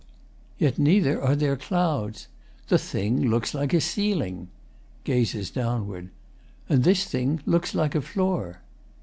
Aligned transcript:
Yet 0.57 0.79
neither 0.79 1.21
are 1.21 1.35
there 1.35 1.55
clouds! 1.55 2.27
The 2.69 2.79
thing 2.79 3.29
looks 3.29 3.53
like 3.53 3.71
a 3.71 3.79
ceiling! 3.79 4.47
[Gazes 5.03 5.51
downward.] 5.51 6.09
And 6.67 6.83
this 6.83 7.05
thing 7.05 7.43
Looks 7.45 7.75
like 7.75 7.93
a 7.93 8.01
floor. 8.01 8.61